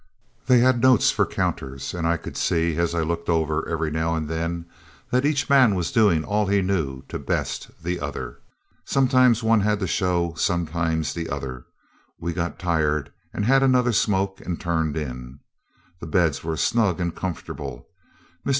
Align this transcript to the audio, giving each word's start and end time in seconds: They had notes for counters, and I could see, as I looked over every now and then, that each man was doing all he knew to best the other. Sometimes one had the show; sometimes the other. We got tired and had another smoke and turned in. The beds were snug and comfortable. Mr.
They 0.47 0.61
had 0.61 0.81
notes 0.81 1.11
for 1.11 1.27
counters, 1.27 1.93
and 1.93 2.07
I 2.07 2.17
could 2.17 2.35
see, 2.35 2.75
as 2.77 2.95
I 2.95 3.01
looked 3.01 3.29
over 3.29 3.69
every 3.69 3.91
now 3.91 4.15
and 4.15 4.27
then, 4.27 4.65
that 5.11 5.27
each 5.27 5.47
man 5.47 5.75
was 5.75 5.91
doing 5.91 6.23
all 6.23 6.47
he 6.47 6.63
knew 6.63 7.03
to 7.07 7.19
best 7.19 7.69
the 7.83 7.99
other. 7.99 8.39
Sometimes 8.83 9.43
one 9.43 9.59
had 9.59 9.79
the 9.79 9.85
show; 9.85 10.33
sometimes 10.35 11.13
the 11.13 11.29
other. 11.29 11.67
We 12.19 12.33
got 12.33 12.57
tired 12.57 13.11
and 13.31 13.45
had 13.45 13.61
another 13.61 13.91
smoke 13.93 14.41
and 14.41 14.59
turned 14.59 14.97
in. 14.97 15.37
The 15.99 16.07
beds 16.07 16.43
were 16.43 16.57
snug 16.57 16.99
and 16.99 17.15
comfortable. 17.15 17.87
Mr. 18.47 18.49